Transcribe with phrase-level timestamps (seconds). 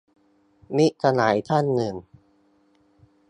[0.75, 1.95] มิตรสหายท่านนึง